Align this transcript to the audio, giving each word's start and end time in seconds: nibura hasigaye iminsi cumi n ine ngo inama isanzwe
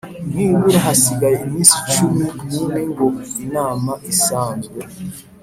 nibura 0.33 0.77
hasigaye 0.87 1.35
iminsi 1.45 1.75
cumi 1.91 2.25
n 2.49 2.53
ine 2.63 2.81
ngo 2.89 3.07
inama 3.45 3.91
isanzwe 4.13 4.79